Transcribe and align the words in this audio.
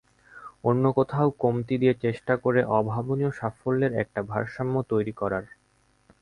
অন্য 0.63 0.83
কোথাও 0.97 1.27
কমতি 1.39 1.75
দিয়ে 1.77 1.95
চেষ্টা 2.03 2.33
করে 2.37 2.59
অভাবনীয় 2.77 3.31
সাফল্যের 3.39 3.93
একটা 4.03 4.19
ভারসাম্য 4.31 4.75
তৈরি 4.91 5.13
করার। 5.13 5.45